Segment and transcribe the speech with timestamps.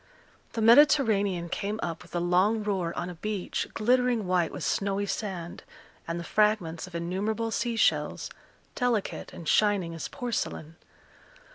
[0.53, 5.05] The Mediterranean came up with a long roar on a beach glittering white with snowy
[5.05, 5.61] sand,
[6.07, 8.31] and the fragments of innumerable sea shells,
[8.73, 10.75] delicate and shining as porcelain.